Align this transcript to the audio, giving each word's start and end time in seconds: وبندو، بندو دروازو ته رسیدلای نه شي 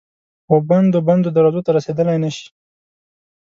وبندو، 0.51 0.99
بندو 1.07 1.29
دروازو 1.35 1.61
ته 1.65 1.69
رسیدلای 1.77 2.17
نه 2.23 2.29
شي 2.35 2.45